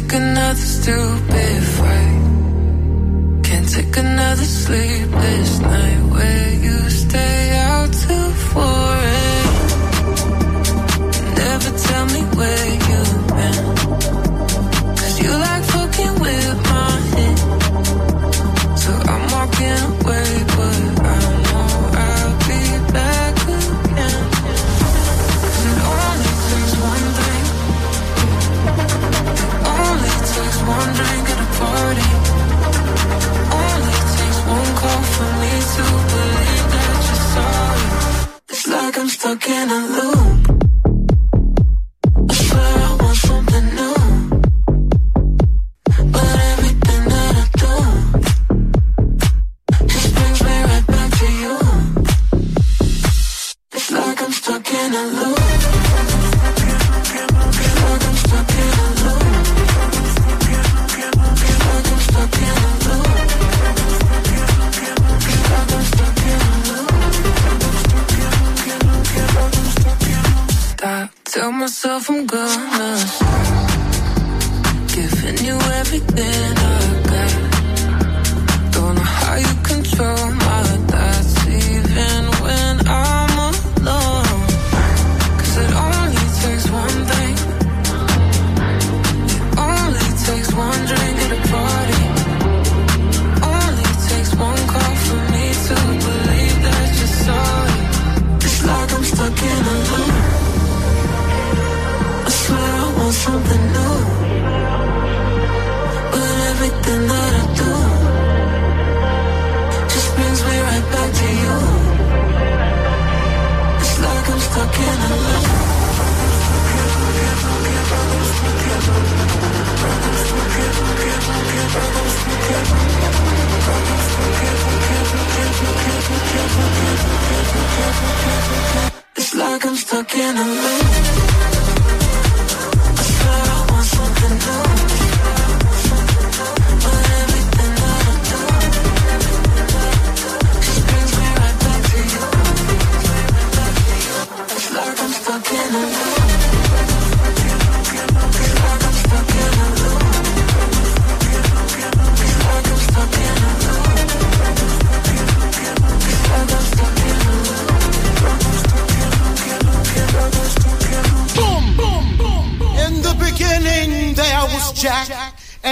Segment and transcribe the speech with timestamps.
[0.00, 2.20] take another stupid fight.
[3.44, 6.45] Can't take another sleepless night with
[39.26, 40.45] so can I lose?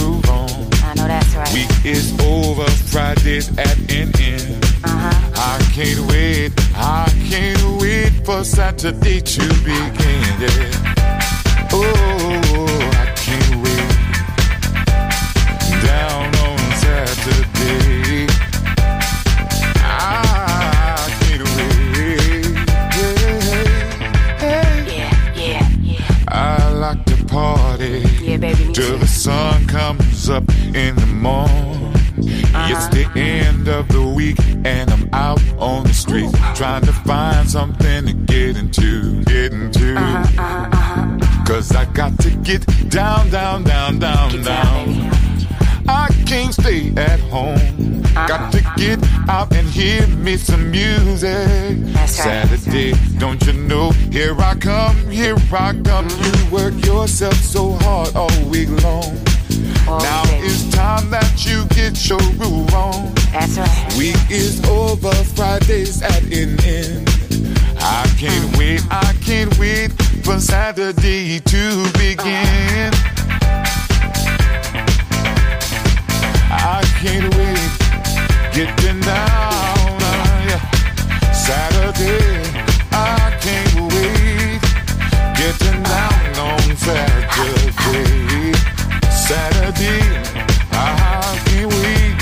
[0.00, 0.50] Groove on.
[0.82, 1.52] I know that's right.
[1.52, 4.64] Week is over, Friday's at an end.
[4.84, 5.30] Uh-huh.
[5.36, 10.20] I can't wait, I can't wait for Saturday to begin.
[10.40, 10.94] Yeah.
[11.72, 13.09] Oh, I
[29.30, 30.42] sun comes up
[30.74, 31.92] in the morning.
[32.52, 32.72] Uh-huh.
[32.72, 37.48] It's the end of the week and I'm out on the street trying to find
[37.48, 39.94] something to get into, get into.
[39.96, 45.29] Uh-huh, uh-huh, Cause I got to get down, down, down, down, Get down, down.
[45.90, 47.56] I can't stay at home.
[47.56, 48.28] Uh-huh.
[48.28, 51.76] Got to get out and hear me some music.
[51.92, 53.90] That's right, Saturday, don't you know?
[54.12, 56.08] Here I come, here I come.
[56.08, 59.18] You work yourself so hard all week long.
[59.88, 63.12] All now it's time that you get your groove on.
[63.32, 63.94] That's right.
[63.98, 67.08] Week is over, Friday's at an end.
[67.80, 69.90] I can't wait, I can't wait
[70.22, 72.92] for Saturday to begin.
[76.52, 77.72] I can't wait,
[78.52, 80.58] getting down, uh.
[81.32, 82.42] Saturday,
[82.92, 84.60] I can't wait,
[85.38, 88.52] getting down on Saturday.
[89.10, 90.02] Saturday,
[90.72, 92.16] I can't wait,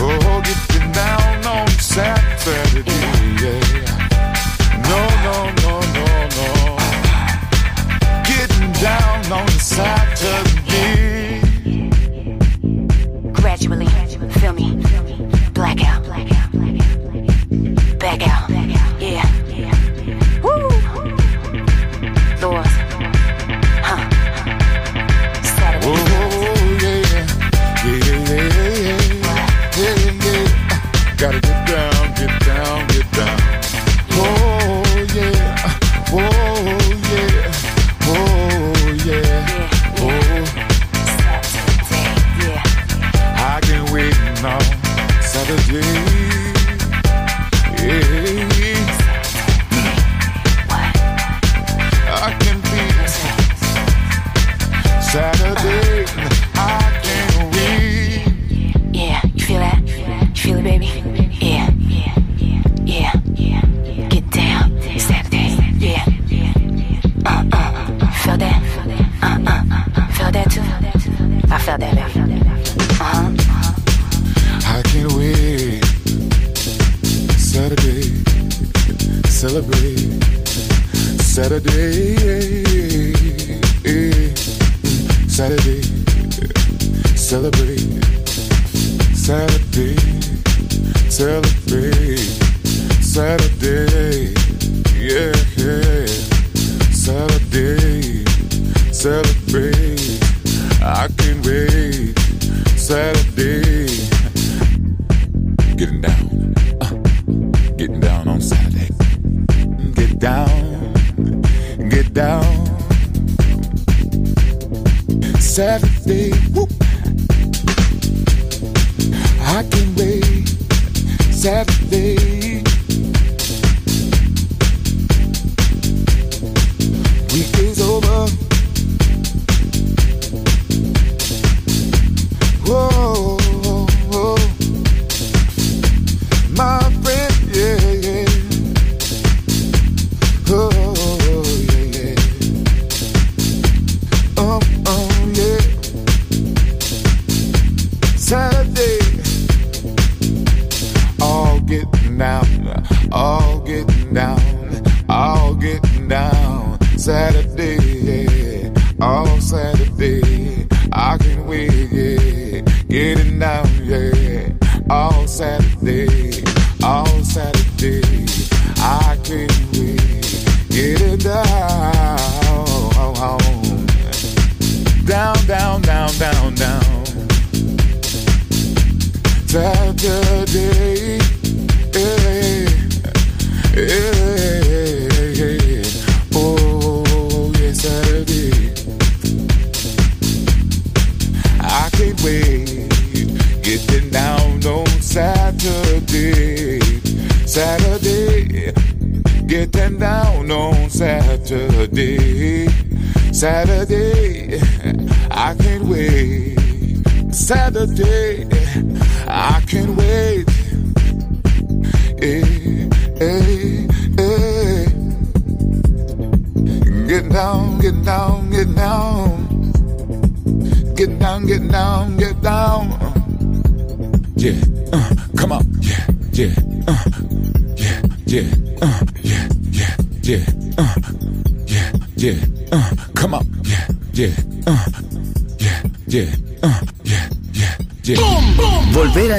[0.00, 2.97] oh, getting down on Saturday,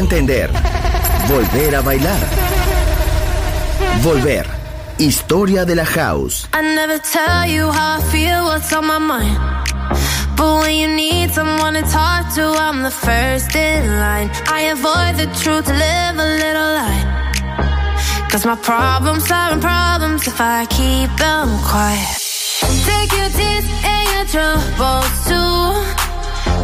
[0.10, 0.49] entender.
[1.28, 2.20] Volver a bailar.
[4.01, 4.45] Volver.
[4.97, 6.47] Historia de la house.
[6.51, 9.38] I never tell you how I feel, what's on my mind.
[10.36, 14.32] But when you need someone to talk to, I'm the first in line.
[14.47, 17.05] I avoid the truth to live a little lie.
[18.32, 22.18] Cause my problems are problems if I keep them quiet.
[22.89, 25.62] Take your tears and your troubles too.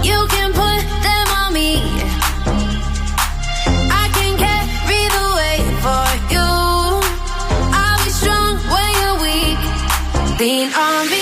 [0.10, 2.15] You can put them on me.
[10.40, 11.15] lean on me.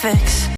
[0.00, 0.48] fix.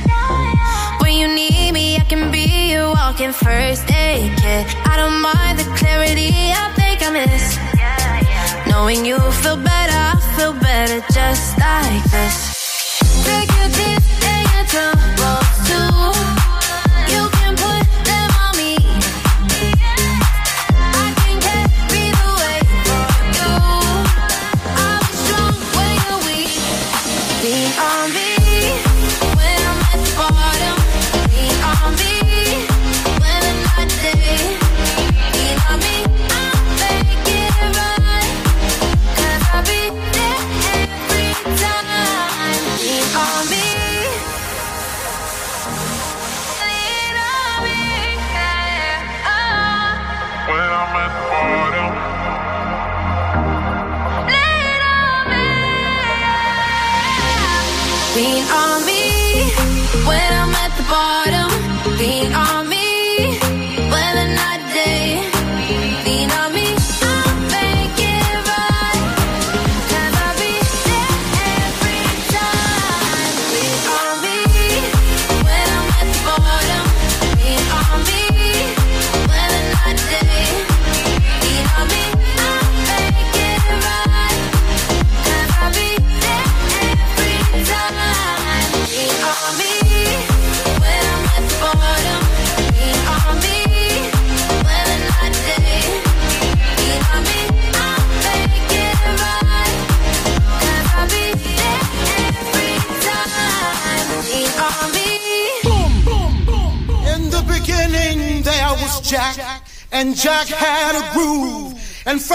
[1.00, 4.66] When you need me, I can be your walking first aid kit.
[4.86, 7.44] I don't mind the clarity I think I miss.
[8.68, 12.41] Knowing you feel better, I feel better just like this.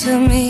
[0.00, 0.49] to me.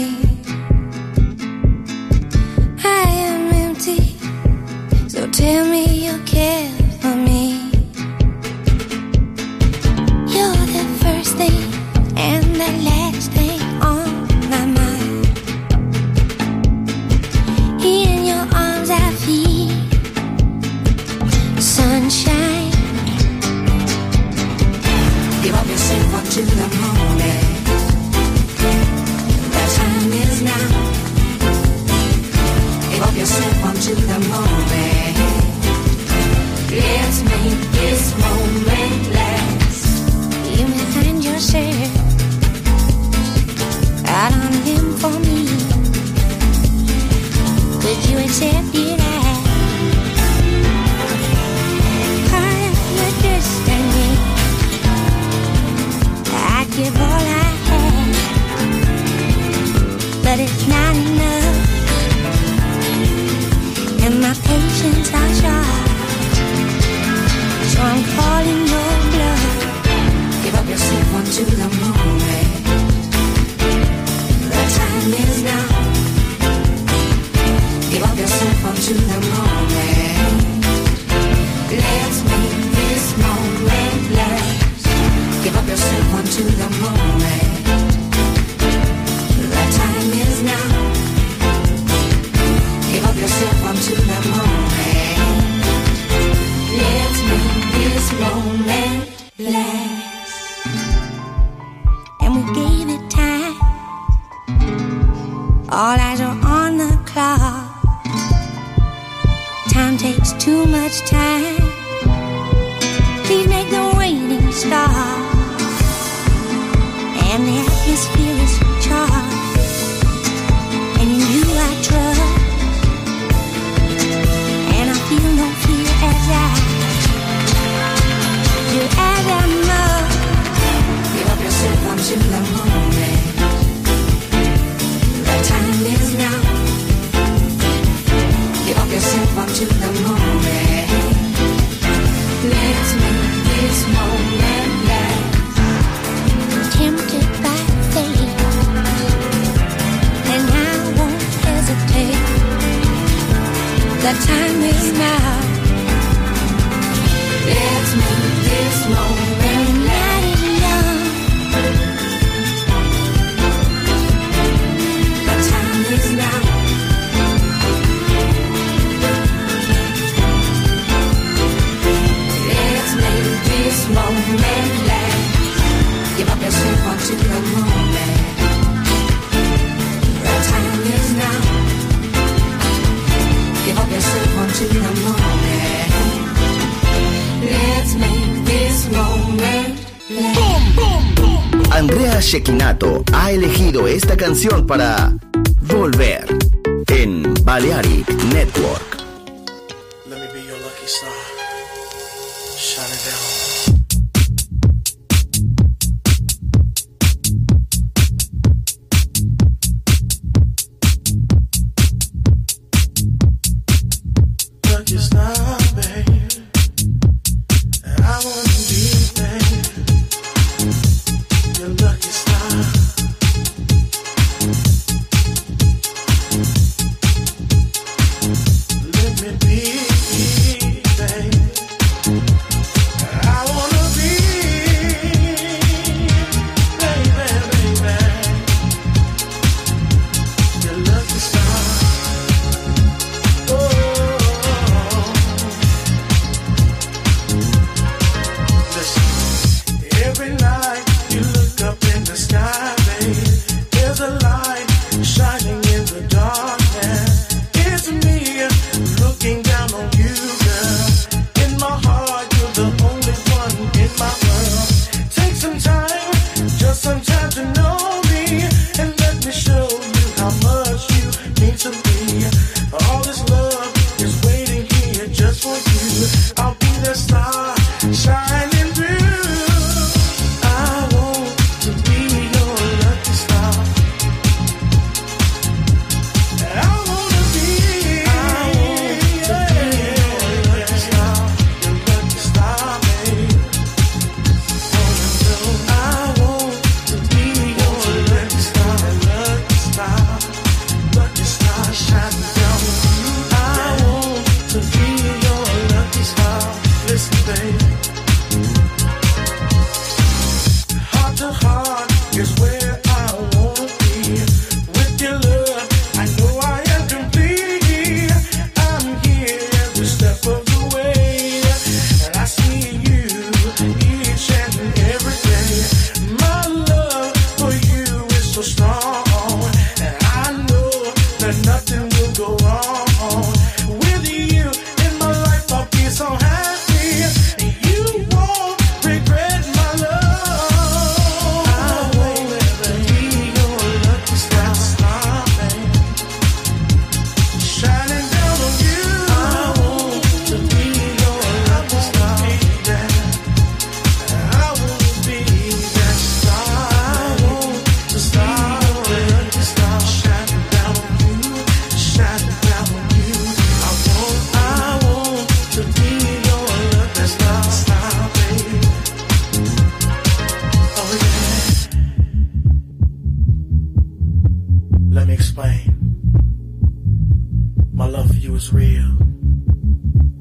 [33.88, 34.59] you the moon.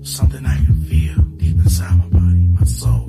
[0.02, 3.09] Something I can feel deep inside my body, my soul.